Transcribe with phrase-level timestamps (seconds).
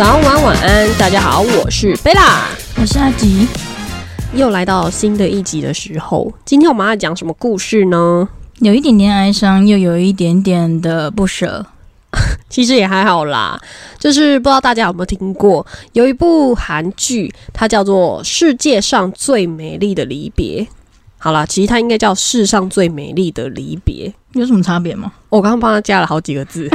[0.00, 2.48] 早晚晚安，大家好，我是贝拉，
[2.80, 3.46] 我是阿吉，
[4.34, 6.32] 又来到新的一集的时候。
[6.42, 8.26] 今天我们要讲什么故事呢？
[8.60, 11.66] 有一点点哀伤，又有一点点的不舍。
[12.48, 13.60] 其实也还好啦，
[13.98, 20.62] 就是不知道大家有没有听过，有一部韩剧，它叫做《世界上最美丽的离别》。
[21.22, 25.12] 好啦，其实它应该叫《世上最美丽的离别》，有什么差别吗？
[25.28, 26.66] 我刚刚帮他加了好几个字。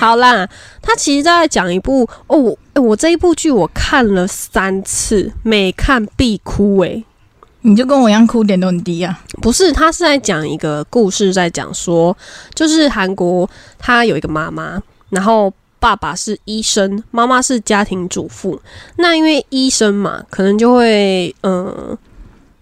[0.00, 0.44] 好啦，
[0.82, 6.80] 他其实在讲一部哦，我我这一部剧我看了三次，每看必哭。
[6.80, 7.04] 诶，
[7.60, 9.20] 你就跟我一样，哭点都很低啊？
[9.40, 12.14] 不是，他是在讲一个故事，在讲说，
[12.54, 15.52] 就是韩国他有一个妈妈，然后
[15.84, 18.58] 爸爸是医生，妈妈是家庭主妇。
[18.96, 21.98] 那因为医生嘛，可能就会嗯。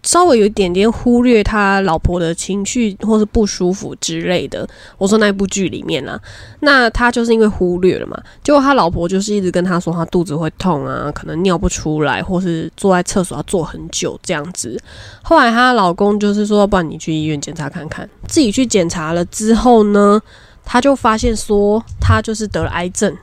[0.04, 4.68] 稍微有一点点忽略他老婆的情绪或是不舒服之类的。
[4.98, 6.20] 我说那部剧里面啦，
[6.58, 14.76] 那他就是因为忽略了嘛，结果他老婆就是一直跟他说他肚子会痛啊，可能尿不出来，或是坐在厕所要坐很久这样子。
[15.22, 18.10] 后来她老公就是说，不然你去医院检查看看。
[18.26, 20.20] 自己去检查了之后呢，
[20.64, 23.16] 他就发现说他就是得了癌症，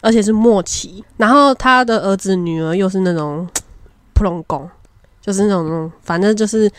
[0.00, 1.04] 而且是末期。
[1.16, 3.46] 然后他的儿子女儿又是那种
[4.14, 4.68] 普隆宫。
[5.20, 6.70] 就是那种，反正就是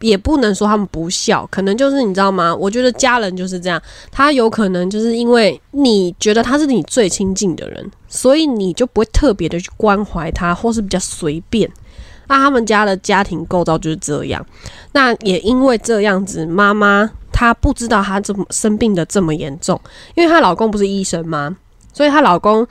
[0.00, 2.56] 也不能说他们不孝，可能就是你知道吗？
[2.56, 3.78] 我觉得家人就是这样，
[4.10, 11.70] 他有可能就是因为你觉得他是你最亲近的人，所以你就不会特别的去关怀他，或是比较随便。
[12.28, 14.42] 那他们家的家庭构造就是这样。
[14.92, 17.10] 那也因为这样子，妈妈
[17.42, 19.80] 她不知道她这么生病的这么严重，
[20.14, 21.56] 因为她老公不是医生吗？
[21.92, 22.64] 所以她老公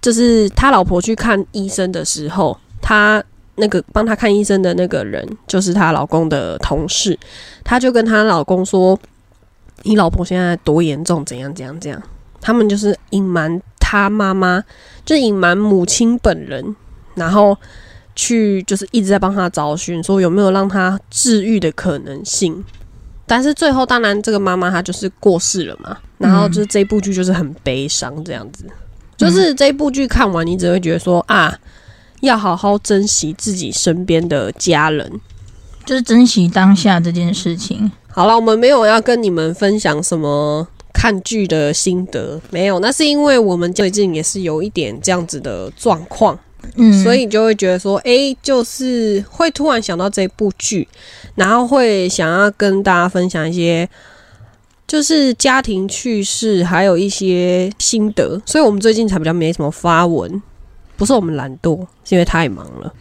[0.00, 3.22] 就是她老婆去看医生的时候，她。
[3.56, 7.16] 那个帮她看医生的那个人，就是她老公的同事，
[7.62, 8.98] 她就跟她老公说
[9.84, 11.22] ：“你老婆现在多严重？
[11.26, 12.02] 怎样怎样怎样？”
[12.40, 14.64] 他们就是隐瞒她妈妈，
[15.04, 16.74] 就隐瞒母亲本人，
[17.14, 17.54] 然后
[18.16, 22.64] 去就是一直在帮她找寻，说有没有让她治愈的可能性。
[23.34, 25.96] 但是最后，当然这个妈妈她就是过世了嘛。
[26.18, 28.66] 然后就是这部剧就是很悲伤这样子，
[29.16, 31.58] 就是这部剧看完，你只会觉得说啊。
[32.20, 35.20] 要好好珍惜自己身边的家人，
[35.84, 37.90] 就是珍惜当下这件事情。
[38.06, 42.78] 好了，我们没有要跟你们分享什么看剧的心得，没有。
[42.78, 46.38] 那是因为我们最近也是有一点这样子的状况，
[46.76, 50.86] 嗯，所以就会觉得说，哎，就是会突然想到这部剧，
[51.34, 53.88] 然后会想要跟大家分享一些，
[54.86, 58.40] 就是家庭趣事，还有一些心得。
[58.46, 60.42] 所以我们最近才比较没什么发文。
[60.96, 62.92] 不是我们懒惰，是因为太忙了。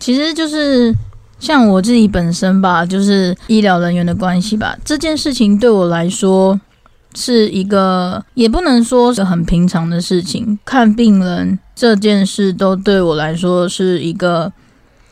[0.00, 0.92] 其实就是
[1.38, 4.76] 像我自己本身吧，就是医疗人员的关系吧。
[4.84, 6.60] 这件事情对我来说
[7.14, 10.58] 是一个，也不能说是很平常的事情。
[10.64, 14.52] 看病人这件事都对我来说是一个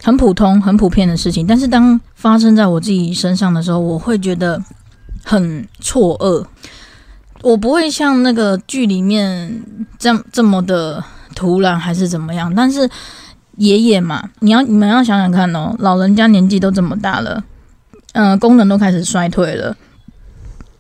[0.02, 1.46] 很普通、很普遍的事情。
[1.46, 4.62] 但是当发生在我自己身上的时候，我会觉得
[5.24, 6.46] 很错愕。
[7.42, 9.62] 我不会像那个剧里面
[9.98, 11.02] 这样这么的。
[11.34, 12.54] 突然还是怎么样？
[12.54, 12.86] 但是
[13.56, 17.42] 爷爷嘛，你要你们要想想看哦，老人家年纪都这么大了，
[18.12, 19.74] 嗯，功能都开始衰退了。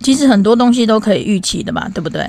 [0.00, 2.28] 其实很多东西都可以预期的吧，对不对？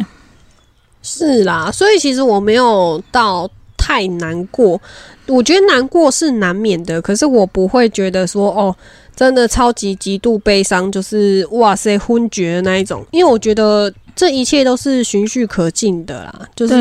[1.03, 3.47] 是啦，所以其实我没有到
[3.77, 4.81] 太难过。
[5.27, 8.75] 我觉得难过是难免的，可是我不会觉得说哦，
[9.15, 13.05] 真的超级极度悲伤，就是哇塞昏厥的那一种。
[13.11, 13.93] 因为我觉得。
[14.15, 16.75] 这一切都是循序可进的啦，就是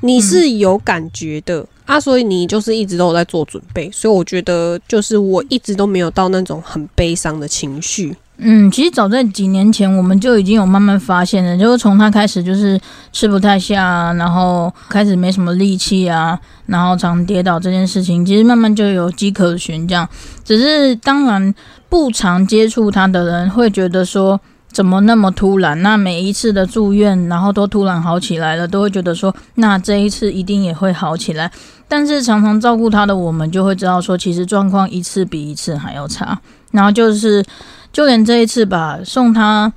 [0.00, 8.16] 你是有感觉的啊，所以你就是一直都有在做准备，所以我觉得就是我一直都没有到那种很悲伤的情绪。
[8.38, 12.80] 嗯，其实早在几年前我们就已经有慢慢发现了，就是从他开始就是
[13.12, 19.86] 吃不太下，然后开始没什么力气啊，然后常跌倒这件事情，其实慢慢就有迹可循。
[19.86, 20.08] 这样，
[20.44, 21.54] 只是当然
[21.88, 24.40] 不常接触他的人会觉得说。
[24.70, 25.80] 怎么那么突然？
[25.82, 31.50] 那每一次的住院，然后都突然好起来了，都会觉得说，那这一次一定也会好起来。
[31.88, 36.38] 但是常常照顾他的我们，就会知道说，其实状况一次比一次还要差。
[36.70, 37.42] 然后就是，
[37.92, 39.72] 就连这一次吧，送他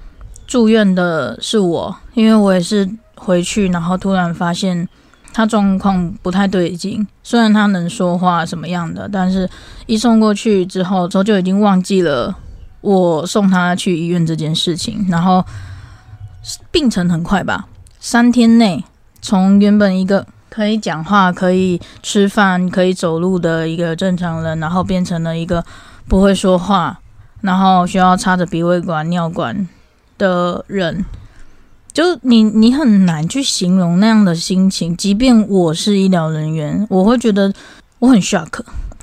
[0.47, 4.87] 住院的是我，因为我也是回去，然后突然发现
[5.33, 7.05] 他状况不太对劲。
[7.23, 9.49] 虽然他能说话什么样的，但是
[9.85, 12.35] 一送过去之后，之后就已经忘记了。
[12.81, 15.45] 我送他去医院这件事情，然后
[16.71, 17.67] 病程很快吧，
[17.99, 18.83] 三天内
[19.21, 25.63] 从原本一个可以讲话、可以吃饭、可以走路的一个正常人，然后变成了一个
[26.07, 26.99] 不会说话，
[27.41, 29.67] 然后需要插着鼻胃管、尿管
[30.17, 31.03] 的人。
[31.93, 37.53] 就你你很难去形容那样的心情，即便我是医疗人员，我会觉得
[37.99, 38.61] 我很 shock。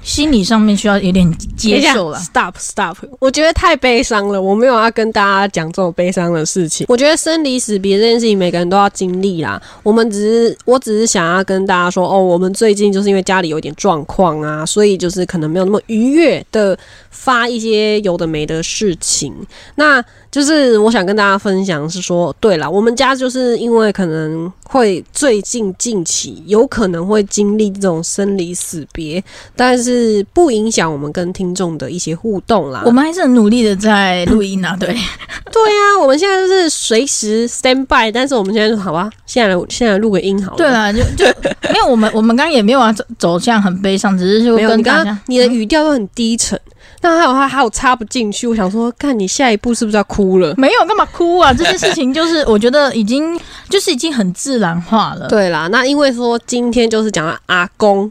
[0.08, 2.19] 心理上面需要有点接受了。
[2.19, 4.40] Stop Stop，我觉得太悲伤了。
[4.40, 6.87] 我没有要跟大家讲这种悲伤的事情。
[6.88, 9.60] 我觉得生离死别这件事情，每个人都要经历啦。
[9.82, 16.76] 我们只是，我只是想要跟大家说，哦，我们最近就是因为家里有点状况啊，所以就是可能没有那么愉悦的
[17.10, 19.34] 发一些有的没的事情。
[19.75, 29.23] 那就是我想跟大家分享是说，对了，我们家就是因为可能会最近近期有可能会经历这种生离死别，
[29.57, 32.83] 但是不影响我们跟听众的一些互动啦。
[32.85, 40.57] 我们还是很努力的在录音啊，对，对啊，我们现在就是随时 stand by，但是我们现在就好吧，现在现在录个音好了。
[40.59, 41.25] 对啊，就就
[41.71, 46.61] 没有我们我们刚刚也没有啊走走向很悲伤，只是说跟大家你的语调都很低沉。
[47.00, 50.55] 那还有他还有插不进去，我想说，看你下一步是不是要哭了？
[50.56, 51.53] 没有，干嘛哭啊？
[51.53, 55.29] 这件事情就是我觉得已经就是已经很自然化了。
[55.29, 58.11] 对啦，那因为说今天就是讲阿公，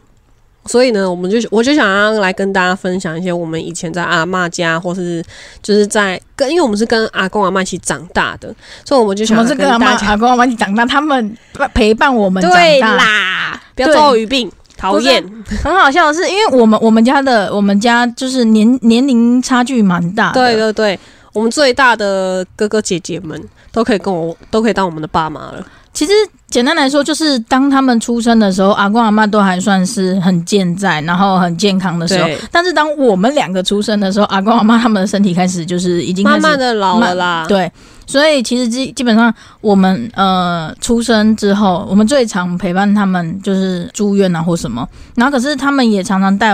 [0.66, 5.24] 所以呢，我们就我就想要来跟大家分享一些我们以前在阿妈家，或是
[5.62, 8.54] 就是在跟，因为我们是跟阿公阿妈一起长大的，
[8.86, 11.38] 所以我们就想是跟阿妈阿公阿妈一起长大，他们
[11.74, 14.50] 陪伴我们对啦，不要做语病。
[14.78, 15.24] 讨厌，
[15.64, 20.32] 很好笑的是，因为我们我们家的我们家就是年年龄差距蛮大。
[20.32, 21.00] 对对对，
[21.34, 23.42] 我们最大的哥哥姐姐们
[23.72, 25.66] 都可以跟我都可以当我们的爸妈了。
[25.94, 26.14] 其实
[26.48, 32.30] 简单来说，就是当他们出生的时候，阿公阿妈都还算是很健在，然后很健康的时候。
[32.52, 37.46] 但是当我们两个出生的时候，阿公阿妈他们的身体开始就是已经慢慢的老了啦。
[37.48, 37.72] 对。
[38.06, 44.88] 所以其实基基本上，我们呃出生之后，我们最常陪伴他们就是住院啊或什么。
[45.16, 46.54] 然后可是他们也常常带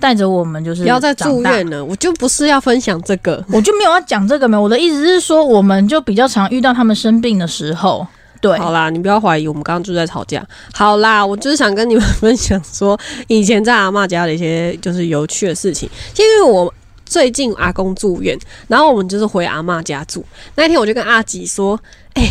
[0.00, 1.84] 带着我们，就是不要再住院了。
[1.84, 4.56] 我就不是要分享这个，我就没有要讲这个没。
[4.56, 8.06] 我的意思是说，我们就比较常遇到他们生病的时候。
[8.40, 10.46] 对，好啦，你不要怀疑，我们刚刚就在吵架。
[10.72, 12.98] 好啦，我就是想跟你们分享说，
[13.28, 15.88] 以前在阿妈家的一些就是有趣的事情，
[16.18, 16.72] 因为我。
[17.06, 18.36] 最近阿公住院，
[18.66, 20.24] 然后我们就是回阿妈家住。
[20.54, 21.78] 那天我就跟阿吉说
[22.14, 22.22] ：“哎，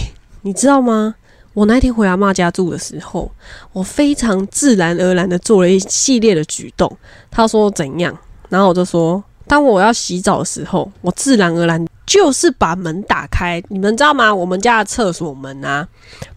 [0.42, 1.14] 你知道吗？
[1.54, 3.32] 我那天回阿妈家住的时候，
[3.72, 6.92] 我非常自然而然的做了一系列的举动。”
[7.30, 8.18] 他说：“怎样？”
[8.50, 13.62] 然后我就说：“当我要洗澡的时候，我自然而然就是把门打开。
[13.70, 14.34] 你们知道吗？
[14.34, 15.88] 我们家的厕所门啊，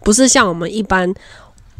[0.03, 1.13] 不是像我们一般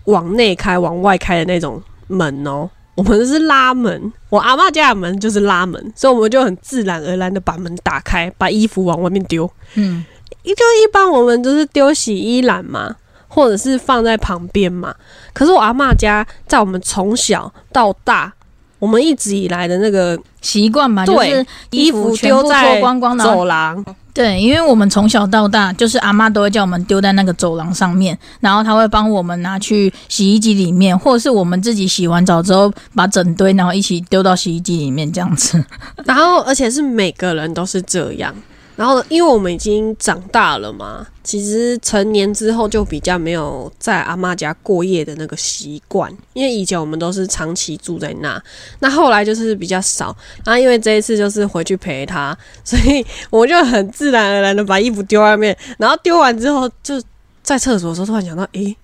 [0.06, 9.48] 往内开、往外开的那种门哦。”我们是拉门，我阿妈家的门就是拉门，所以我们就很自然而然的把门打开，把衣服往外面丢。
[9.76, 10.04] 嗯，
[10.44, 12.96] 就一般我们都是丢洗衣篮嘛，
[13.28, 14.94] 或者是放在旁边嘛。
[15.34, 18.34] 可是我阿妈家在我们从小到大，
[18.80, 22.82] 我们一直以来的那个习惯嘛，就是衣服丢在
[23.20, 23.84] 走廊。
[24.14, 35.64] 对，因为我们从小到大，就是阿妈都会叫我们丢在那个走廊上面，然后她会帮我们拿去洗衣机里面，或者是我们自己洗完澡之后把整堆然后一起丢到洗衣机里面这样子。
[36.04, 38.34] 然后，而且是每个人都是这样。
[38.78, 46.16] 然后，因为我们已经长大了嘛，其实成年之后就比较没有在阿妈家过夜的那个习惯。
[46.34, 48.42] 因为以前我们都是长期住在那，
[48.80, 50.16] 那后来就是比较少。
[50.46, 55.58] 然后因为这一次就是回去陪他，所以我就很自然而然的把衣服丢外面。
[55.80, 57.02] 然后丢完之后，就
[57.42, 58.78] 在厕所的时候突然想到，诶，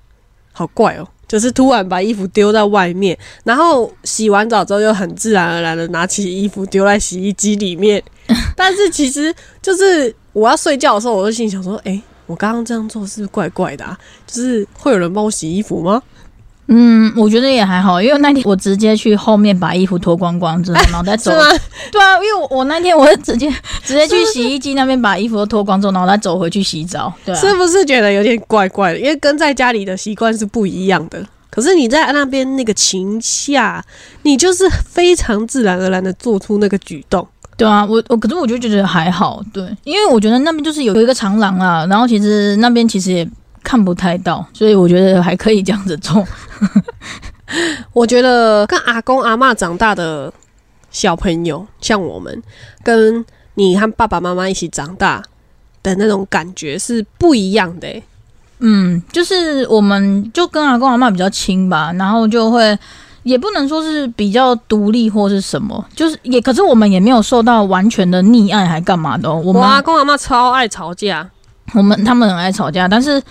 [0.51, 1.08] 好怪哦。
[1.34, 8.04] 就是突然把衣服丢在外面，然后洗完澡之后又很自然而然的拿起衣服丢在洗衣机里面。
[8.56, 13.98] 但是其实就是我要睡觉的时候，我就心想说：“哎，我刚刚这样做是不是怪怪的啊？
[14.28, 16.00] 就是会有人帮我洗衣服吗？”
[16.67, 21.29] 嗯，我觉得也还好，因为那天我直接去后面把衣服脱光光之后， 然后再走。
[21.91, 23.53] 对啊，因为我我那天我是直接
[23.84, 27.13] 直接去洗衣机那边把衣服都脱光之后，然后再走回去洗澡。
[27.25, 29.00] 对，是不是觉得有点怪怪的？
[29.00, 31.22] 因为跟在家里的习惯是不一样的。
[31.50, 33.84] 可是你在那边那个情下，
[34.22, 37.27] 你就是非常自然而然的做出那个举动。
[37.58, 43.29] 对啊，我我可是我就觉得还好，对，因为我觉得那边就是有一个长廊啊，然后其实那边其实也。
[43.63, 46.25] 看不太到，所以我觉得还可以这样子做。
[47.93, 50.32] 我觉得跟阿公阿妈长大的
[50.89, 52.41] 小朋友，像我们
[52.84, 53.24] 跟
[53.55, 55.22] 你和爸爸妈妈一起长大
[55.84, 57.88] 的那种感觉是不一样的。
[58.60, 62.77] 嗯，就是我们就跟阿公阿妈比较亲吧，然后就会
[63.22, 69.32] 也不能说是比较独立或是什么，就是也可是我们也没有受到完全的溺爱还干嘛的。
[69.32, 71.29] 我阿公阿妈超爱吵架，
[71.74, 73.22] 我们他们很爱吵架，但是。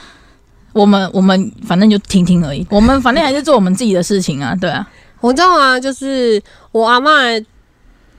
[0.72, 4.88] 我们我们反正就听听而已，我们反正还是做我们自己的事情啊，对啊。
[5.20, 7.12] 我知道啊，就是我阿妈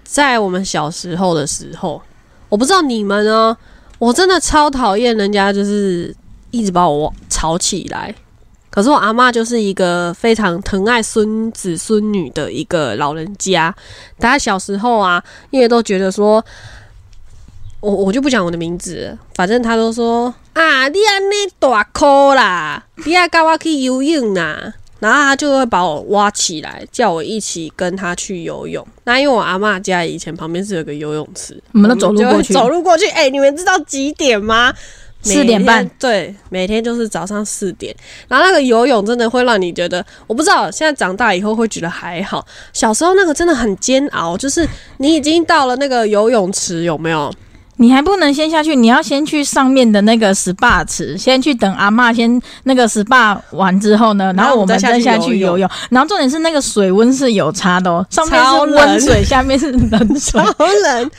[0.04, 2.02] 在我们小时候的时候，
[2.48, 3.58] 我不知道你们哦，
[4.00, 6.16] 我真的超讨厌人家就是
[6.52, 8.14] 一直把我吵起来。
[8.70, 13.76] 可是我阿妈就是一个非常疼爱孙子孙女的一个老人家，
[14.18, 16.44] 大家小时候啊，因为都觉得说，
[17.82, 24.74] 我我就不讲我的名字，反正他都说啊，你安尼大哭啦，你要跟我去游泳啦。
[25.00, 28.88] 然后他就会把我挖起来，叫我一起跟他去游泳。
[29.04, 33.06] 那因为我阿妈家以前旁边是有个游泳池，我们都走路过去，走路过去。
[33.10, 34.74] 哎，你们知道几点吗？
[35.22, 37.94] 四点半，对，每天就是早上四点。
[38.30, 42.46] 然后那个游泳真的会让你觉得，我不知道现在长大以后会觉得还好。
[42.72, 44.66] 小时候那个真的很煎熬，就是
[44.98, 47.34] 你已经到了那个游泳池，有没有？
[47.78, 55.70] 你还不能先下去，你要先去上面的那个 SPA 池，先去等阿妈先那个 SPA 完之后呢，然后我们再下去游泳。
[55.90, 61.12] 然后重点是那个水温是有差的哦，上面是温水，下面是冷水，好冷。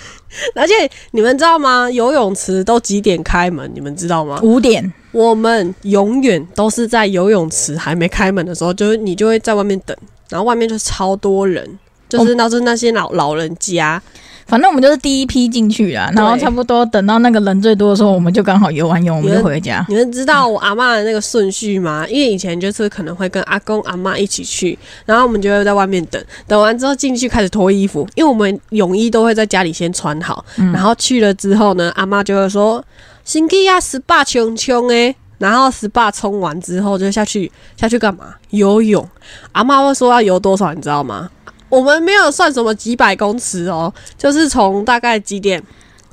[0.56, 0.73] 而且
[1.12, 1.88] 你们知道吗？
[1.90, 3.70] 游泳池都几点开门？
[3.75, 4.38] 你们知道吗？
[4.42, 4.92] 五点。
[5.12, 9.96] 我们永远都是在游泳池还没开门的时候，就是你就会在外面等，
[10.28, 11.78] 然后外面就超多人，
[12.18, 14.00] 就是那是那些老老人家。
[14.47, 19.83] 反正我们就是第一批进去啊，然后差不多等到那个人最多的时候，我们就刚好游完泳，我们就回家。
[19.88, 22.06] 你们知道我阿妈的那个顺序吗？
[22.11, 32.85] 因为以前就是可能会跟阿公阿妈一起去，然后我们就会在外面等，等完之后进去开始脱衣服，因为我们泳衣都会在家里先穿好，然后去了之后呢，阿妈就会说
[33.25, 38.35] ：“新基亚 SPA 冲冲诶。”然后 SPA 冲完之后就下去下去干嘛？
[38.50, 39.06] 游泳。
[39.52, 41.30] 阿妈会说要游多少，你知道吗？
[41.75, 45.62] 我们没有算什么几百公尺哦，就是从大概几点，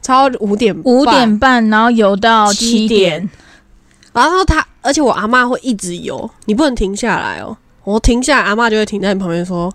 [0.02, 3.30] 超五点五点半，然后游到七点，
[4.14, 7.56] 然后他，而且我阿妈会一直游，你不能停下来哦。
[7.84, 9.74] 我停下来，阿妈就会停在你旁边说：“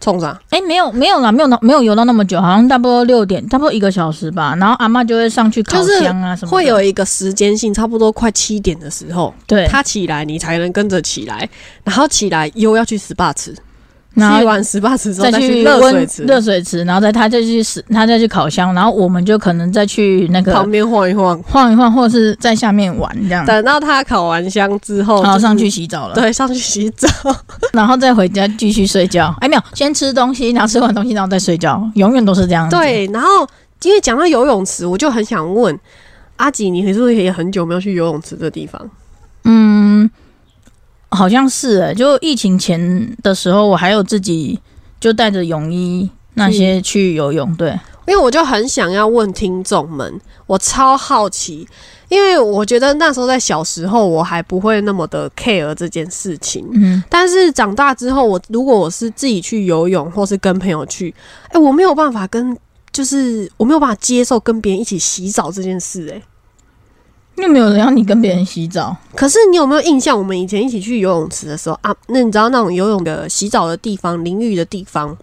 [0.00, 4.54] 冲啥？”哎，没有没有啦，没有没有游到那么久，好像差不多六点，差不多一个小时吧。
[4.60, 11.48] 然后阿妈就会上去烤箱啊什么，会有一个时间性，差不多快七点的时候，对，他起来你才能跟着起来，
[11.82, 13.32] 然后起来又要去 SPA
[14.22, 14.38] 池。
[14.38, 23.44] 洗完十八次之后再去热水池，热水池，然后再他再去洗，他再去烤箱，然后我们就可能再去那个旁边晃一晃，晃一晃，或者是在下面玩这样。
[23.46, 26.14] 等到他烤完箱之后，然后上去洗澡了。
[26.14, 27.08] 对，上去洗澡，
[27.72, 29.34] 然后再回家继续睡觉。
[29.40, 32.68] 哎，没有，先吃东西，然后吃完东西，然后再睡觉，永远都是这样。
[32.68, 33.28] 对，然后
[33.82, 35.78] 因为讲到游泳池，我就很想问
[36.36, 38.90] 阿吉，你是不是也很久没有去游泳池这地方？
[39.44, 40.10] 嗯。
[41.14, 44.58] 好像是哎，就疫情前的时候，我还有自己
[44.98, 47.54] 就带着泳衣那些去游泳。
[47.56, 47.70] 对，
[48.06, 51.66] 因为我就很想要问听众们，我超好奇，
[52.08, 56.68] 因为我觉得那时候在小时候我还不会那么的 care 这件事情。
[56.72, 61.14] 嗯，但是长大之后，我如果我是自己去游泳，或是跟朋友去，
[61.50, 62.56] 哎，我没有办法跟，
[62.92, 66.08] 就是我没有办法接受跟别人一起洗澡这件事。
[66.10, 66.22] 哎。
[67.36, 70.16] 又没有人要你跟别人洗澡，可是你有没有印象？
[70.16, 75.16] 我们以前一起去游泳池的时候啊，那你知道那种游泳的洗澡的地方、淋浴的地方，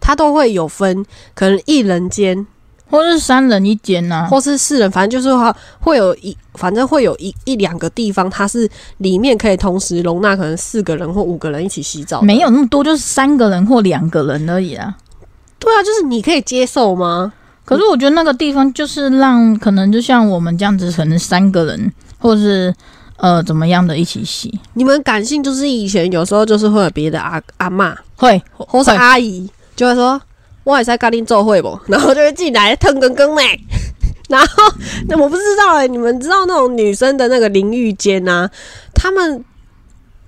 [0.00, 1.04] 它都会有分，
[1.34, 2.46] 可能一人间，
[2.88, 8.68] 或是三人一间呐，或是四人，反正就是话会有一，反正会有一一两个地方，它是
[8.98, 14.96] 里面可以同时容纳可能四个人或五个人一起洗澡，没有那么多，就是三个人或两个人而已啊。
[15.58, 17.32] 对啊，就是你可以接受吗？
[17.66, 22.74] 可是我觉得那个地方就是让可能就像我们这样子，可能三个人，或是
[23.18, 24.58] 呃怎么样的一起洗。
[24.72, 30.18] 你们感性就是以前有时候就是会有别的阿阿妈会，或是阿姨就会说，
[30.64, 31.78] 我也在咖喱做会不？
[31.88, 33.60] 然后就会进来腾更更嘞。
[34.30, 34.72] 然后
[35.08, 38.50] 那我不知道哎，你们知道那种女生的那个淋浴间啊，
[38.94, 39.44] 他们。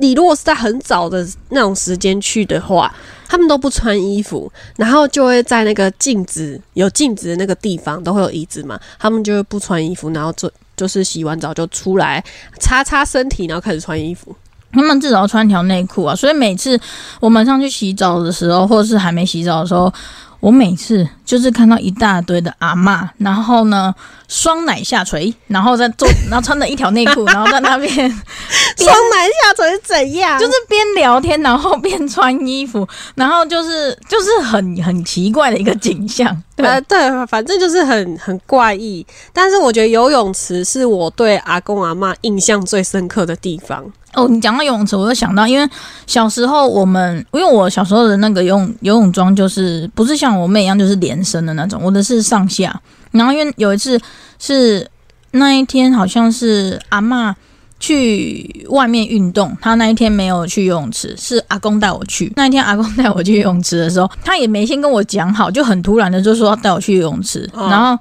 [0.01, 2.95] 你如果是在很早的那种时间去的话，
[3.29, 12.25] 他们都不穿衣服，然后就会在那个镜子有镜子的那个地方都会有椅子嘛，他们就会不穿衣服，然后就就是洗完澡就出来
[12.59, 14.35] 擦擦身体，然后开始穿衣服。
[14.73, 16.81] 他们至少要穿条内裤啊，所以每次
[17.21, 19.93] 我们上去洗澡的时候，或者是还没洗澡的时候。
[20.41, 23.93] 我每次就是看到一大堆的阿妈，然后呢，
[24.29, 30.39] 双奶下垂，然后再做， 然后穿着一条内裤，然后在那 边双奶下垂是怎样？
[30.39, 36.37] 就是边聊天，然后边穿衣服，然后就是就是很很奇怪的一个景象。
[36.55, 39.07] 对对，反正就是很很怪异。
[39.33, 43.85] 但是我觉得游泳池是我对阿公阿妈印象最深刻的地方。
[44.15, 45.69] 哦，你讲到游泳池，我就想到，因为
[46.07, 52.79] 小时候我们，因为我小时候的那个游泳游泳装就是不是像我妹一样就是连身的那种，我的是上下。
[53.11, 54.01] 然后因为有一次
[54.39, 54.89] 是
[55.33, 57.35] 那一天好像是阿妈
[57.81, 62.33] 去外面运动，她那一天没有去游泳池，是阿公带我去。
[62.37, 67.49] 那一天阿公带我去游泳池的时候，他也没先跟我讲好，就很突然的就说要带我去游泳池。
[67.55, 67.97] 然后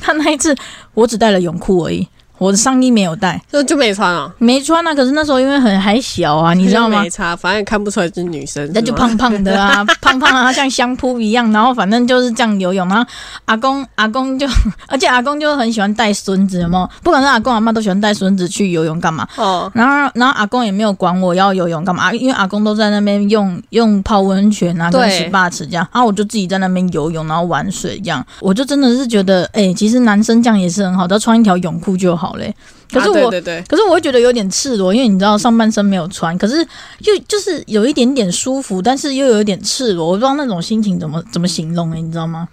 [0.00, 0.54] 他那一次
[0.92, 2.06] 我只带了泳裤而已。
[2.44, 4.94] 我的上衣没有带，就就没穿啊，没穿啊。
[4.94, 7.08] 可是那时候因为很还小啊，你知道吗没？
[7.08, 12.86] 差，反正也看不出来是女生，那就胖胖的啊， 胖胖啊，像香扑一样，然后反正就是这样游泳。
[12.88, 13.10] 然后
[13.46, 14.46] 阿公阿公就，
[14.88, 16.90] 而且阿公就很喜欢带孙子，有没有？
[17.02, 19.26] 不管是阿公阿妈都喜欢带孙子去游泳干嘛？
[19.36, 32.54] 哦，然后然后阿公也没有管我要游泳干嘛，因为阿公都在那边用用泡温泉啊，跟对洗把池这样，然后我就自己在那边游泳，然后玩水这样，我就真的是觉得，哎、其实男生这样也是很好，只要穿一条泳裤就好嘞。
[32.92, 36.56] 可是啊我对对对，可是我会觉得有点赤裸，因为你知道上半身没有穿，可是
[37.00, 42.46] 又就是有一点点舒服，但是又有一点赤裸，我不知道那种心情怎么怎么形容诶、你知道吗？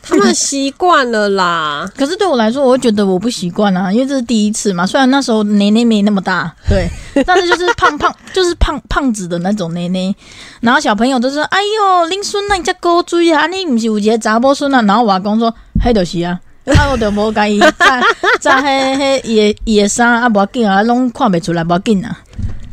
[0.00, 1.90] 他们习惯了啦。
[1.98, 4.86] 可是对我来说，我会觉得我不习惯啊，因为这是第一次嘛。
[4.86, 6.88] 虽然那时候奶奶没那么大，对，
[7.26, 10.14] 但是就是胖胖， 就是胖胖子的那种奶奶。
[10.60, 15.52] 然后小朋友都说：“哎呦，林孙那你才高追啊，你不是有一个查某孙啊？”然后我阿公说
[15.84, 18.00] ：“迄就是啊。”啊，我就无介意，扎
[18.40, 22.16] 扎迄迄伊的伊的衫啊，无要紧啊，拢看袂出来，无要紧啊。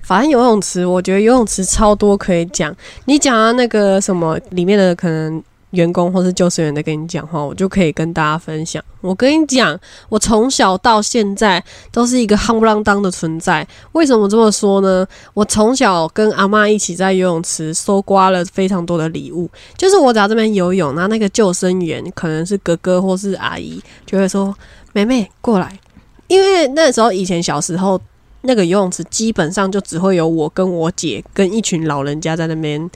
[0.04, 2.76] 反正游泳池，我觉得游泳池超多可以讲。
[3.06, 8.84] 你讲啊那个什么里面的可能员工或是救生员在跟你讲话，我就可以跟大家分享。
[9.02, 13.66] 我跟你讲，我从小到现在都是一个夯不啷当的存在。
[13.92, 15.06] 为什么这么说呢？
[15.34, 19.50] 我从小跟阿妈一起在游泳池搜刮了非常多的礼物。
[19.78, 24.56] 就是我只要这边游泳，然后那个救生员可能是哥哥或是阿姨，就会说
[24.94, 25.80] ：“妹妹过来。”
[26.28, 28.00] 因为那时候以前小时候。
[28.42, 32.90] 那个游泳池基本上就只会有我跟我姐跟一群老人家在那边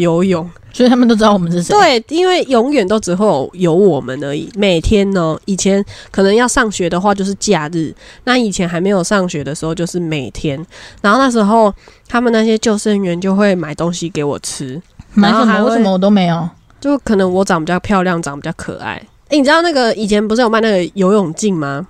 [0.00, 0.48] 游泳。
[0.72, 4.48] 所以他们都知道我们是谁。，对，因为永远都只会有有我们而已。
[4.54, 7.92] 每天呢，以前可能要上学的话就是假日，
[8.22, 10.64] 那以前还没有上学的时候就是每天。
[11.02, 11.74] 然后那时候
[12.06, 14.80] 他们那些救生员就会买东西给我吃，
[15.12, 15.64] 买什么？
[15.64, 16.48] 为什么我都没有？
[16.80, 19.02] 就可能我长比较漂亮，长比较可爱。
[19.30, 21.84] 诶，你知道那个以前不是有卖那个游泳镜吗？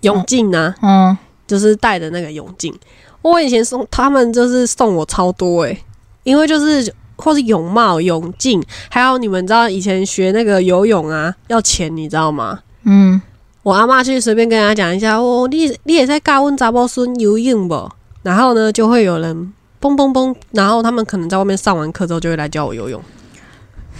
[0.00, 1.14] 泳镜呢、嗯，
[1.46, 2.74] 就是戴的那个泳镜。
[3.20, 5.78] 我以前送他们就是送我超多诶、
[6.24, 12.60] 因为就是或是泳帽、泳镜，还有你们知道以前学那个游泳啊要钱，你知道吗？
[12.84, 13.20] 嗯，
[13.62, 17.90] 我阿妈去随便跟人家讲一下，哦，你你也在教阮查某孙游泳不？
[18.22, 23.00] 然后呢，就会有人蹦蹦蹦，然后他们可能在外面上完课之后就会来教我游泳。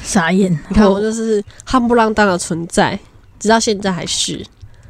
[0.02, 0.50] 傻眼。
[0.68, 2.98] 你看我就是悍不浪当的存在，
[3.38, 4.44] 直到现在还是，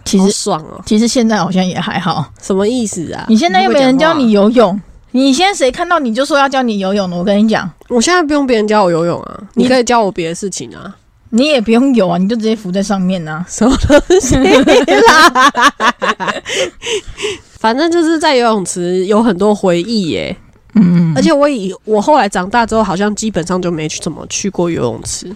[0.05, 0.83] 其实爽哦！
[0.87, 2.33] 其实现在好像也还好。
[2.41, 3.27] 什么意思啊？
[3.29, 4.81] 你现在又没人教你游泳，
[5.17, 7.17] 你现在谁看到你就说要教你游泳了？
[7.17, 10.93] 我跟你讲，我现在不用别人教我游泳啊，你你可以教我别的事情啊。
[11.31, 13.47] 你也不用游啊，你就直接浮在上面啊。
[13.49, 15.53] 什么东西啦？
[17.61, 20.37] 反正就是在游泳池有很多回忆耶，
[20.75, 25.33] 嗯，而且我以我后来长大之后，好像基本上就没去怎么去过游泳池。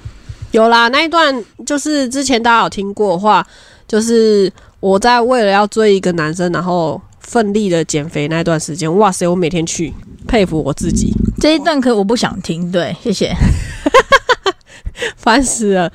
[0.50, 3.46] 有啦，那一段就是之前大家有听过的话，
[3.86, 9.92] 就是我在为了要追一个男生，然后奋力的减肥那段时间，哇塞，我每天去，
[10.26, 13.34] 佩服我自己，这一段可我不想听，对，谢谢。
[15.18, 15.92] 烦死了。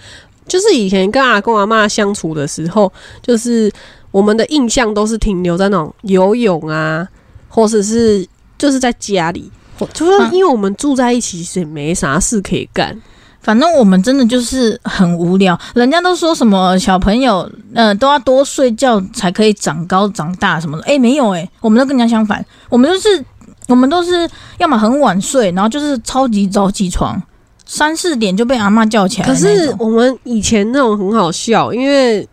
[0.47, 2.91] 就是以前跟阿公阿妈相处的时候，
[3.23, 3.71] 就是
[4.11, 7.07] 我们的印象都是停留在那种游泳啊，
[7.49, 13.01] 或者是就是在家里，或就是嗯因为我们住在一起，其实也没啥事可以干。
[13.43, 20.83] 反正我们真的就是很无聊，人家都说什么小朋友，呃，都要多睡觉才可以长高长大什么的。
[20.85, 23.23] 诶，没有诶，我们都更加相反，我们就是
[23.67, 24.27] 我们都是
[24.57, 27.21] 要么很晚睡，然后就是超级早起床，
[27.65, 29.35] 三四点就被阿嬷叫起来可。
[29.35, 32.27] 是我们以前那种很好笑，因为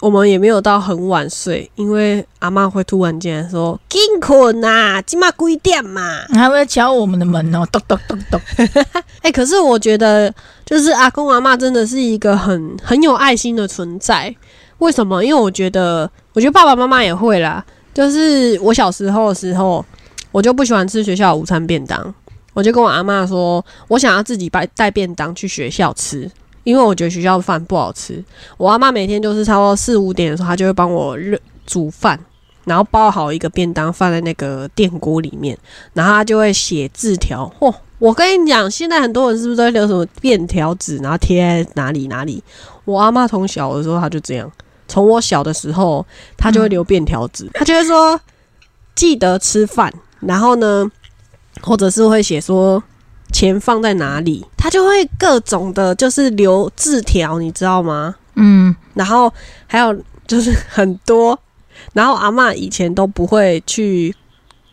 [0.00, 8.40] 我们也没有到很晚睡，因为阿妈会突然间说：“紧困呐，今嘛几点嘛还会敲我们的门哦，咚咚咚咚。？”
[9.22, 10.32] 哎、可是我觉得，
[10.64, 14.34] 就是阿公阿妈真的是一个很很有爱心的存在。
[14.78, 15.24] 为什么？
[15.24, 17.64] 因为我觉得，我觉得爸爸妈妈也会啦。
[17.94, 19.82] 就是我小时候的时候，
[20.30, 22.14] 我就不喜欢吃学校午餐便当，
[22.52, 26.30] 我就跟我阿妈说，我想要自己带带便当去学校吃，
[26.66, 28.22] 因为我觉得学校的饭不好吃。
[28.56, 32.18] 我阿妈每天就是差不多四五点的时候，她就会帮我热煮饭，
[32.64, 35.56] 然后包好一个便当放在那个电锅里面，
[35.92, 37.48] 然后她就会写字条。
[37.60, 42.42] 嚯、我跟你讲，现在很多人是不是都会留什么便条纸，然后贴在哪里哪里？
[42.84, 44.50] 我阿妈从小的时候她就这样，
[44.88, 46.04] 从我小的时候
[46.36, 48.20] 她就会留便条纸，她就会说
[48.96, 50.90] 记得吃饭，然后呢，
[51.62, 52.82] 或者是会写说
[53.32, 58.14] 钱放在哪里，他就会各种的，就是留字条，你知道吗？
[58.34, 59.32] 嗯，然后
[59.66, 59.94] 还有
[60.26, 61.38] 就是很多，
[61.92, 64.14] 然后阿嬷以前都不会去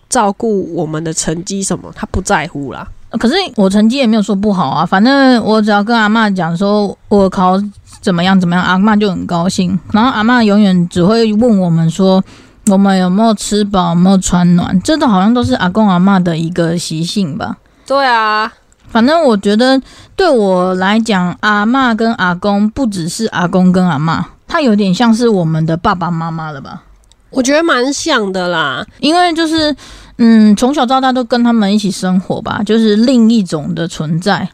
[0.10, 2.88] 照顾我们的成绩什么，他不在乎啦。
[3.20, 7.62] 可是我成绩也没有说不好啊，反正我只要跟阿嬷讲说我考
[8.02, 9.80] 怎么样怎么样，阿嬷就很高兴。
[9.92, 12.24] 然后阿嬷永远只会问我们说
[12.68, 17.58] 我们有没有吃饱，有没有穿暖，这都好像都是阿公阿嬷的一个习性吧。
[17.86, 18.52] 对啊，
[18.88, 19.82] 反正我觉得
[20.16, 26.84] 对我来讲，阿嬷跟阿公不只是阿公跟阿嬷，他有点像是我们的爸爸妈妈了吧。
[27.30, 28.86] 我觉得蛮像的啦。
[29.00, 29.76] 因为就是，
[30.18, 34.48] 嗯，从小到大都跟他们一起生活吧，就是另一种的存在，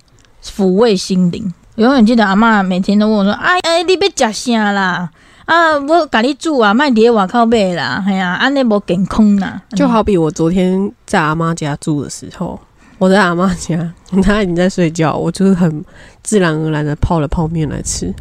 [0.43, 1.53] 抚慰心灵。
[1.75, 5.09] 永远记得阿妈每天都问我说：“哎哎，你要食啥啦？
[5.45, 12.59] 啊，我给你煮啊，卖伫外口买啦，哎呀，安尼无健康啦。”就好比我昨天在阿妈家住的时候，
[12.99, 15.83] 我在阿妈家，她已经在睡觉，我就是很
[16.21, 18.13] 自然而然的泡了泡面来吃，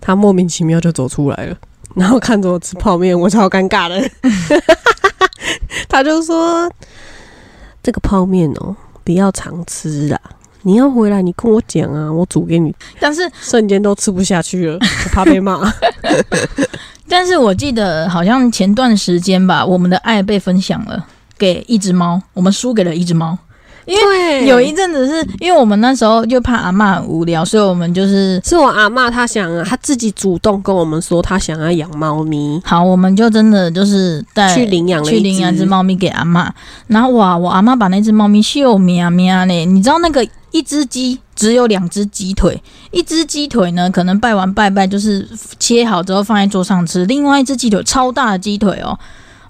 [0.00, 1.56] 她莫名其妙就走出来了，
[1.94, 4.10] 然后看着我吃泡面，我超尴尬的。
[5.88, 6.70] 她就说
[7.82, 10.18] ：“这个泡面哦，不要常吃啦。”
[10.62, 12.72] 你要回来，你跟我讲啊，我煮给你。
[13.00, 15.58] 但是瞬间都吃不下去了，我怕被骂。
[17.08, 21.04] 但是我记得好像前段时间吧，我们的爱被分享了
[21.36, 23.36] 给一只猫，我们输给了一只猫。
[23.90, 36.48] 因为有一阵子是因为我们那时候就怕阿嬷很无聊，所以我们就是是我阿嬷，她想啊，她自己主动跟我们说，她想要养猫咪，好，我们就真的就是带去领养去领养一只只猫咪给阿嬷，
[36.86, 48.98] 然后哇，我阿妈把那只猫咪秀喵喵呢，你知道那个一只鸡只有两只鸡腿，一只鸡腿呢可能拜完拜拜就是切好之后放在桌上吃，另外一只鸡腿超大的鸡腿哦，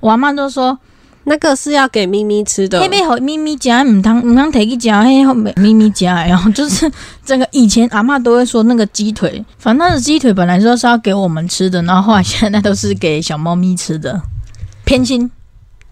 [0.00, 0.78] 我阿妈就说。
[1.24, 6.24] 那个是要给咪咪吃的那边好咪咪食，唔当唔当摕去夹，嘿后咪咪夹。
[6.26, 6.90] 然后就是
[7.24, 14.20] 这个以前阿嬷都会说那个鸡腿，反正那个鸡腿本来说是要给我们吃的，然后后来现在都是给小猫咪吃的，
[14.84, 15.30] 偏心。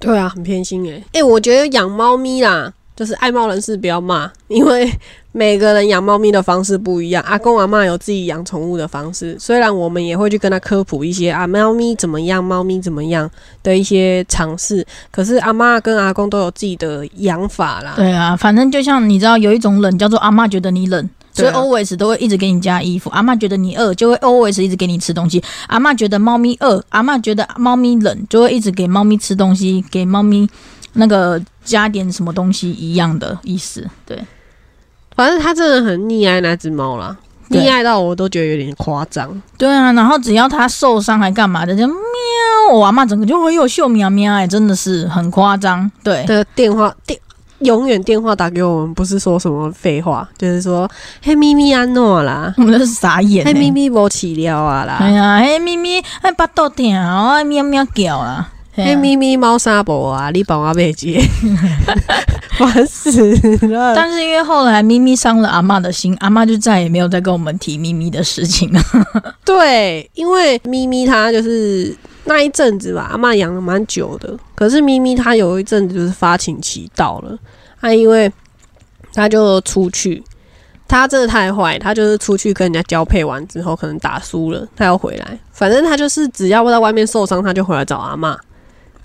[0.01, 4.93] 对啊，很偏心诶、诶、我觉得养猫咪啦，就是爱猫人士不要骂，因为
[5.31, 7.23] 每个人养猫咪的方式不一样。
[7.23, 13.31] 阿公阿嬷有自己养宠物的方式，虽然我们也会去跟他科普一些啊，猫咪怎么样，猫咪怎么样
[13.63, 17.93] 的一些尝试，可是阿嬷跟阿公都有自己的养法啦。
[17.95, 21.09] 对啊，反正就像你知道，有一种冷叫做阿嬷觉得你冷。
[21.33, 25.41] 所以 always 都会一直给你加衣服，阿嬷觉得你饿，就会 always 一直给你吃东西。
[25.69, 30.49] 阿嬷觉得猫咪饿，阿嬷觉得猫咪冷，就会一直给猫咪吃东西，给猫咪
[30.95, 33.87] 那个加点什么东西一样的意思。
[34.07, 34.19] 对，
[35.15, 37.17] 反正他真的很溺爱那只猫啦，
[37.51, 39.31] 溺爱到我都觉得有点夸张。
[39.57, 41.95] 对啊，然后只要它受伤还干嘛的，就喵，
[42.73, 45.91] 我阿妈整个就会有秀喵喵，哎，真的是很夸张。
[46.03, 47.19] 对，的电话电
[47.61, 50.89] 永远电话打给我们，不是说什么废话，就是说
[51.23, 53.53] 嘿咪咪安诺啦，我们都是傻眼、欸。
[53.53, 58.49] 嘿咪咪无起了啊啦，哎呀，嘿咪咪，哎，巴肚疼哦，哎喵喵叫啦。
[58.85, 61.21] 嘿咪咪猫砂博啊，你帮我被接，
[62.59, 63.35] 烦死
[63.67, 63.95] 了。
[63.95, 68.81] 但是因为后来咪咪伤了阿妈的心，阿妈就再也没有再跟我们提咪咪的事情了。
[69.45, 77.37] 对，因为咪咪它就是那一阵子吧，阿嬷养了蛮久的，可是咪咪它有一阵子就是发情期到了，
[77.81, 78.33] 它因为
[79.13, 80.23] 它就出去。
[80.91, 85.39] 它真的太坏，它就是出去跟人家交配完之后，可能打输了，它要回来。
[85.53, 88.35] 反正它就是只要不在外面受伤，它就回来找阿嬷。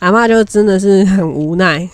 [0.04, 1.88] 阿嬷就真的是很无奈，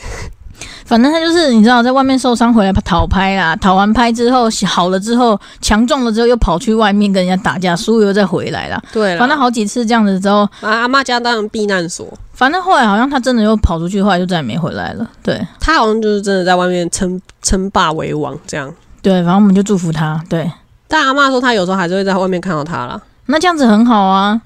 [0.83, 8.81] 反正他就是你知道，在外面受伤回来讨拍啦，讨完拍之后好了之后，强壮了之后又跑去外面跟人家打架，输了又再回来了。
[8.91, 15.07] 对了，反正好几次这样子之后，啊阿嬷家当然避难所，反正后来好像他真的又跑出去，后来就再也没回来了。
[15.21, 18.73] 对他好像就是真的在外面称称霸为王这样。
[19.03, 20.19] 对，反正我们就祝福他。
[20.27, 20.51] 对，
[20.87, 22.99] 但阿嬷说，他有时候还是会在外面看到他啦。
[23.27, 24.41] 那这样子很好啊，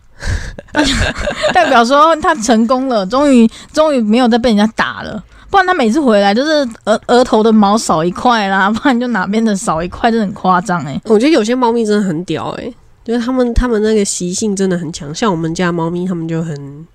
[1.54, 5.24] 代表说他成功了，终于终于没有再被人家打了。
[5.50, 11.00] 不然他每次回来就是额额头的毛少一块啦，不然就哪边的少一块，真的很夸张哎。
[11.06, 12.74] 我觉得有些猫咪真的很屌诶、
[13.06, 16.88] 就是他们他们那个习性真的很强，像我们家猫咪，他们就很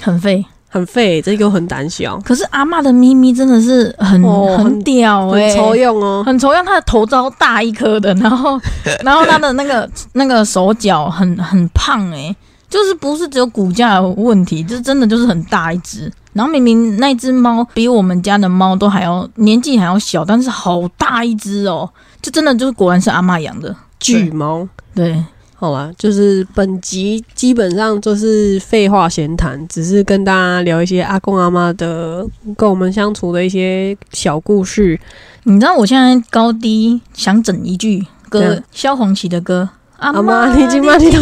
[0.00, 6.24] 很废，很废，这个又很胆小，可是阿妈的咪咪真的是很、很哦很屌哎、很抽用哦。
[6.26, 8.60] 很丑样，它的头超大一颗的，然后
[9.04, 12.34] 然后它的那个那个手脚很很胖诶、
[12.72, 16.10] 就是不是只有骨架有问题，就是真的就是很大一只。
[16.32, 21.86] 然后明明那只猫比我们家的猫都还要年纪还要小，但是好大一只哦，
[22.22, 23.76] 就真的就是果然是阿嬷养的。
[24.00, 25.22] 巨猫，对，
[25.54, 34.98] 好吧，就是本集基本上就是废话闲谈，只是跟大家聊一些阿公阿妈的跟我们相处的一些小故事。
[35.44, 39.68] 你知道我现在高低想整一句歌萧煌奇的歌。
[40.02, 41.20] 阿嬷你今晚你都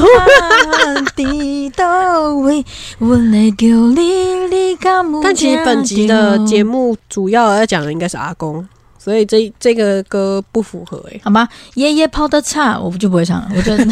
[1.15, 2.65] 伫倒位，
[2.99, 4.01] 我来叫你，
[4.49, 8.67] 你敢有但其实本集的 节目，主要要讲的应该是阿公，
[8.99, 13.87] 所以这这个歌不符合哎、好吧，爷爷泡的茶我就不会唱了，我觉得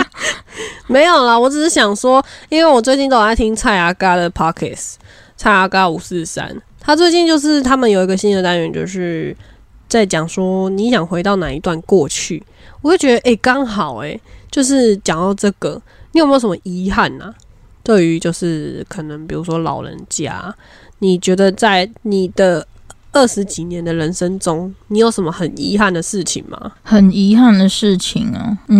[0.86, 4.96] 没有啦，我只是想说，因为我最近都有在听蔡阿嘎的 Pockets，
[5.34, 9.34] 蔡阿嘎五四三，他最近就是他们有一个新的单元，就是
[9.88, 12.42] 在讲说你想回到哪一段过去，
[12.82, 14.20] 我会觉得诶，刚、好诶、
[14.50, 15.80] 就是讲到这个，
[16.12, 17.34] 你有没有什么遗憾呢、
[17.82, 20.54] 对于就是可能比如说老人家，
[20.98, 22.66] 你觉得在你的
[23.12, 26.72] 二十几年的人生中，你有什么很遗憾的事情吗？
[26.82, 28.58] 很遗憾的事情啊。
[28.68, 28.76] 嗯，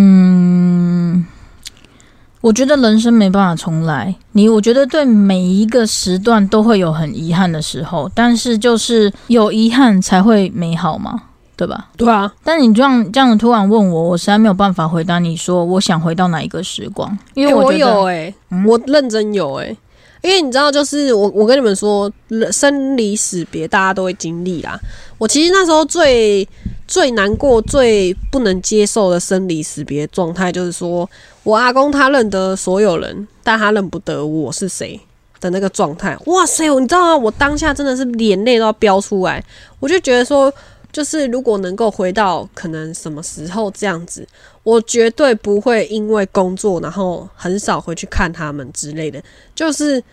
[2.47, 4.15] 我觉得人生没办法重来。
[4.31, 11.23] 你我觉得对每一个时段都会有很遗憾的时候，但是就是有遗憾才会美好嘛，
[11.57, 11.89] 对吧？
[11.97, 19.75] 对啊，但你这样这样突然问我，我实在没有办法回答你说我想回到哪一个时光，因为欸我有哎、嗯我认真有哎、
[20.21, 22.09] 因为你知道，就是我我跟你们说，
[22.49, 24.79] 生离死别大家都会经历啦。
[25.17, 26.47] 我其实那时候最
[26.87, 31.09] 最难过、最不能接受的生离死别状态，就是说
[31.43, 34.99] 我阿公他认得所有人，但他认不得我是谁
[35.39, 36.17] 的那个状态。
[36.25, 37.17] 哇塞，你知道吗？
[37.17, 39.43] 我当下真的是眼泪都要飙出来，
[39.79, 40.51] 我就觉得说。
[40.89, 44.27] 就是如果能够回到可能什么时候这样子，
[44.63, 49.21] 我绝对不会因为工作然后很少回去看他们之类的。
[49.53, 50.03] 就是，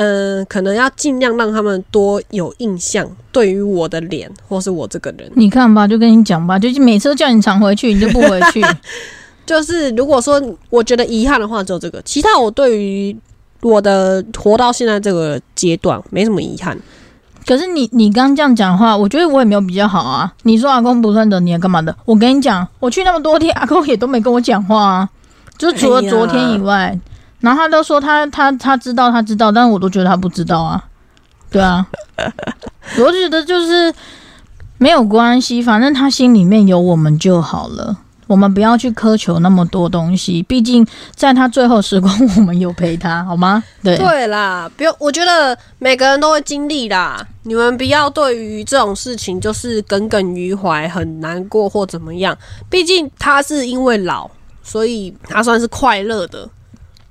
[0.00, 5.28] 嗯、可能要尽量让他们多有印象，对于我的脸或是我这个人。
[5.34, 8.64] 你看吧，就跟你讲吧，就是每次都叫你常回去，你就不回去。
[9.44, 13.16] 就是如果说我觉得遗憾的话，只有这个，其他我对于
[13.60, 16.78] 我的活到现在这个阶段没什么遗憾。
[17.44, 20.32] 可是你你刚刚这样讲的话，我觉得我也没有比较好啊。
[20.42, 21.96] 你说阿公不认得你，干嘛的？
[22.04, 25.08] 我跟你讲，我去那么多天，阿公也都没跟我讲话啊，
[25.56, 26.96] 就除了昨天以外，
[27.40, 30.84] 然后他都说他他他知道他知道，但是我都觉得他不知道啊。
[31.50, 31.86] 对啊，
[32.98, 33.92] 我就觉得就是
[34.78, 37.98] 没有关系，反正他心里面有我们就好了。
[38.26, 43.64] 我们不要去苛求那么多东西，毕竟在他最后时光，我们有陪他， 好吗？
[43.82, 47.26] 对，对啦，不用，我觉得每个人都会经历啦。
[47.44, 52.36] 你们不要对于这种事情就是耿耿于怀，很难过或怎么样。
[52.68, 54.30] 毕竟他是因为老，
[54.62, 56.46] 所以他算是快乐的，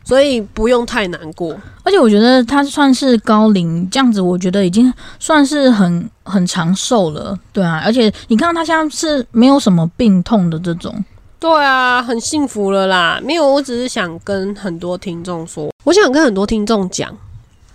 [0.08, 1.54] 所以不用太难过。
[1.84, 7.82] 而且我觉得他算是高龄这样子，我觉得已经算是很很长寿了，对啊。
[7.84, 11.04] 而且你看他现在是没有什么病痛的这种，
[11.41, 13.20] 对啊，很幸福了啦。
[13.22, 17.13] 没有，我只是想跟很多听众说，我想跟很多听众讲，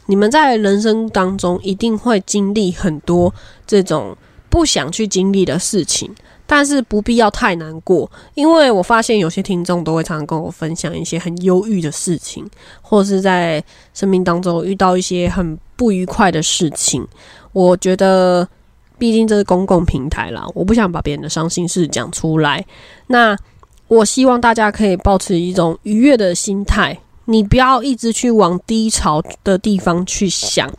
[0.07, 3.35] 你们在人生当中一定会经历很多
[3.66, 4.16] 这种
[4.49, 6.11] 不想去经历的事情，
[6.55, 12.47] 但是不必要太难过，因为我发现有些听众都会常常跟我分享一些很忧郁的事情，
[12.83, 17.09] 或者是在生命当中遇到一些很不愉快的事情。
[17.55, 18.47] 我觉得，
[18.99, 22.62] 毕竟这是公共平台啦，我不想把别人的伤心事讲出来。
[23.07, 23.35] 那
[23.88, 30.71] 我希望大家可以保持一种愉悦的心态，你不要一直去往低潮的地方去想。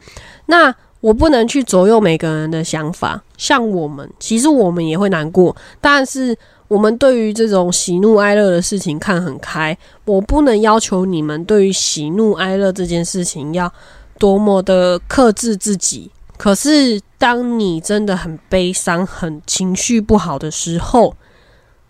[0.45, 6.33] 那我不能去左右每个人的想法，像我们，其实我们也会难过，但是
[6.69, 9.77] 我们对于这种喜怒哀乐的事情看很开。
[10.05, 13.69] 我不能要求你们对于喜怒哀乐这件事情要
[14.17, 16.09] 多么的克制自己。
[16.37, 21.13] 可是，当你真的很悲伤、很情绪不好的时候，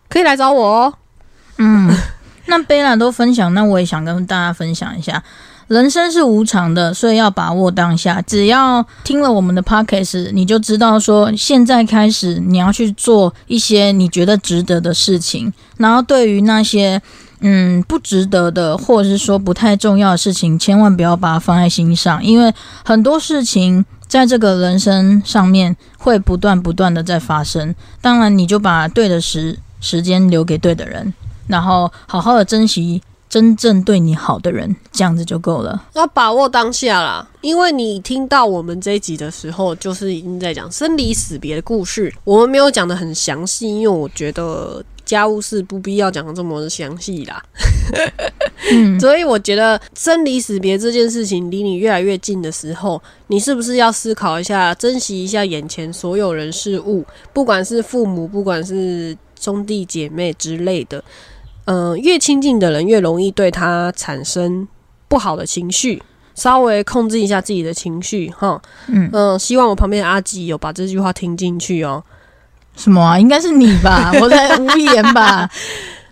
[0.09, 0.93] 可以来找我哦。
[1.59, 1.95] 嗯，
[2.47, 5.23] 那贝拉都分享，那我也想跟大家分享一下。
[5.67, 8.21] 人生是无常的，所以要把握当下。
[8.21, 15.51] 只要听了我们的 podcast，你就知道说，现在开始你要去做一些你觉得值得的事情。
[15.77, 17.01] 然后对于那些
[17.39, 27.73] 嗯不值得的，或者是说不太重要的事情，千万不要把它放在心上，因为很多事情在这个人生上面会不断不断的在发生。
[28.01, 31.13] 当然，你就把对的时时间留给对的人，
[31.47, 33.01] 然后好好的珍惜
[33.33, 35.87] 真正对你好的人，这样子就够了。
[35.93, 42.13] 要把握当下啦，因为你听到我们这一集的时候，就是已经在讲生离死别的故事。
[42.23, 47.43] 我们没有讲的很详细，因为我觉得家务事不必要讲的这么详细啦。
[48.71, 61.03] 嗯， 所以我觉得生离死别这件事情离你越来越近的时候，你是不是要思考一下，珍惜一下眼前所有人事物，不管是父母，不管是兄弟姐妹之类的。
[61.65, 64.67] 嗯、越亲近的人越容易对他产生
[65.07, 66.01] 不好的情绪，
[66.35, 68.61] 稍微控制一下自己的情绪，哈。
[68.87, 72.03] 嗯嗯，希望我旁边的阿吉有把这句话听进去哦。
[72.75, 73.19] 什么啊？
[73.19, 74.11] 应该是你吧？
[74.19, 75.49] 我在无言吧？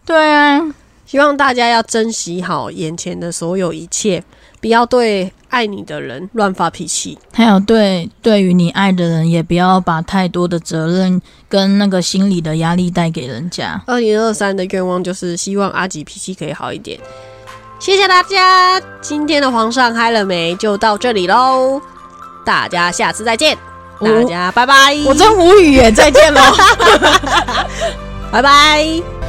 [0.05, 0.61] 对啊，
[1.05, 4.23] 希望大家要珍惜好眼前的所有一切，
[4.59, 7.19] 不要对爱你的人乱发脾气。
[7.31, 13.79] 还有对对于你爱的人，也不要把太多的责任跟那个心理的压力带给人家。
[13.85, 16.99] 二零二三的愿望就是希望阿吉脾气可以好一点。
[17.79, 20.55] 谢谢大家，今天的皇上嗨了没？
[20.55, 21.81] 就到这里喽，
[22.45, 23.57] 大家下次再见，
[23.99, 24.95] 大家拜拜。
[25.05, 26.41] 我真无语耶，再见喽。
[28.31, 29.20] 拜拜。